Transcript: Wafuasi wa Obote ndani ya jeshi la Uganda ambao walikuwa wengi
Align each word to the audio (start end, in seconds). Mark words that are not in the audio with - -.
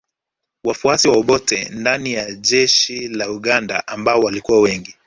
Wafuasi 0.63 1.07
wa 1.07 1.17
Obote 1.17 1.69
ndani 1.69 2.13
ya 2.13 2.31
jeshi 2.31 3.07
la 3.07 3.29
Uganda 3.31 3.87
ambao 3.87 4.19
walikuwa 4.19 4.61
wengi 4.61 4.93